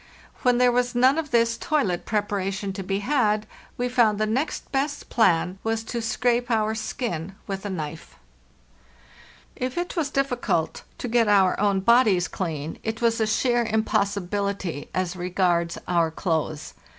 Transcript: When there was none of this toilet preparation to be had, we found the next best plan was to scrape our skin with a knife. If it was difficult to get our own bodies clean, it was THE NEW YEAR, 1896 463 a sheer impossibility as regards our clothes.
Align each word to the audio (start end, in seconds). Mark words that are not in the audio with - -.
When 0.41 0.57
there 0.57 0.71
was 0.71 0.95
none 0.95 1.19
of 1.19 1.29
this 1.29 1.57
toilet 1.57 2.07
preparation 2.07 2.73
to 2.73 2.81
be 2.81 3.01
had, 3.01 3.45
we 3.77 3.87
found 3.87 4.17
the 4.17 4.25
next 4.25 4.71
best 4.71 5.09
plan 5.11 5.59
was 5.63 5.83
to 5.83 6.01
scrape 6.01 6.49
our 6.49 6.73
skin 6.73 7.35
with 7.45 7.65
a 7.65 7.69
knife. 7.69 8.15
If 9.55 9.77
it 9.77 9.95
was 9.95 10.09
difficult 10.09 10.81
to 10.97 11.07
get 11.07 11.27
our 11.27 11.53
own 11.59 11.81
bodies 11.81 12.27
clean, 12.27 12.79
it 12.81 12.99
was 12.99 13.19
THE 13.19 13.25
NEW 13.25 13.51
YEAR, 13.51 13.57
1896 13.59 13.61
463 13.61 13.61
a 13.61 13.63
sheer 13.63 13.75
impossibility 13.75 14.89
as 14.95 15.15
regards 15.15 15.77
our 15.87 16.09
clothes. 16.09 16.73